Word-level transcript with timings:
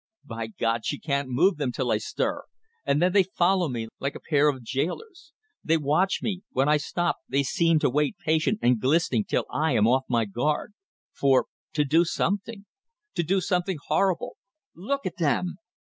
By 0.25 0.47
God 0.47 0.83
she 0.83 0.97
can't 0.97 1.29
move 1.29 1.57
them 1.57 1.71
till 1.71 1.91
I 1.91 1.99
stir, 1.99 2.45
and 2.87 2.99
then 2.99 3.13
they 3.13 3.21
follow 3.21 3.69
me 3.69 3.87
like 3.99 4.15
a 4.15 4.19
pair 4.31 4.49
of 4.49 4.63
jailers. 4.63 5.31
They 5.63 5.77
watch 5.77 6.23
me; 6.23 6.41
when 6.49 6.67
I 6.67 6.77
stop 6.77 7.17
they 7.29 7.43
seem 7.43 7.77
to 7.81 7.89
wait 7.91 8.17
patient 8.17 8.57
and 8.63 8.81
glistening 8.81 9.25
till 9.25 9.45
I 9.53 9.73
am 9.73 9.85
off 9.85 10.05
my 10.09 10.25
guard 10.25 10.73
for 11.13 11.45
to 11.73 11.85
do 11.85 12.03
something. 12.03 12.65
To 13.13 13.21
do 13.21 13.39
something 13.41 13.77
horrible. 13.89 14.37
Look 14.73 15.05
at 15.05 15.17
them! 15.17 15.57